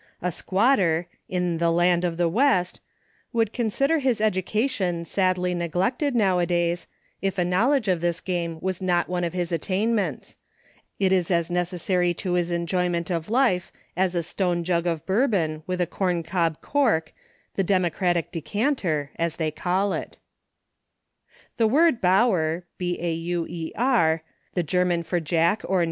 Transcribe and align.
A 0.19 0.31
squat 0.31 0.79
ter, 0.79 1.05
in 1.29 1.59
the 1.59 1.69
"Land 1.69 2.03
of 2.03 2.17
the 2.17 2.27
West," 2.27 2.81
would 3.33 3.53
con 3.53 3.67
sicler 3.67 4.01
his 4.01 4.19
education 4.19 5.05
sadly 5.05 5.53
neglected, 5.53 6.15
now 6.15 6.39
a 6.39 6.47
days, 6.47 6.87
if 7.21 7.37
a 7.37 7.45
knowledge 7.45 7.87
of 7.87 8.01
this 8.01 8.19
game 8.19 8.57
was 8.61 8.81
not 8.81 9.07
one 9.09 9.23
of 9.23 9.33
his 9.33 9.51
attainments;— 9.51 10.37
it 10.99 11.11
is 11.13 11.29
as 11.29 11.51
necessary 11.51 12.15
to 12.15 12.33
his 12.33 12.49
enjoyment 12.49 13.11
of 13.11 13.29
life 13.29 13.71
as 13.95 14.15
a 14.15 14.23
stone 14.23 14.63
jug 14.63 14.87
of 14.87 15.05
"Bourbon, 15.05 15.51
7' 15.57 15.63
with 15.67 15.79
a 15.79 15.85
corn 15.85 16.23
cob 16.23 16.61
"cork"— 16.61 17.13
the 17.55 17.61
11 17.61 17.67
democratic 17.67 18.31
decanter," 18.31 19.11
as 19.17 19.35
they 19.35 19.51
call 19.51 19.93
it. 19.93 20.17
The 21.57 21.67
word 21.67 22.01
Bauer, 22.01 22.65
the 22.79 24.23
German 24.65 25.03
for 25.03 25.19
Jack, 25.19 25.61
01 25.61 25.67
PRELIMINAEY. 25.69 25.79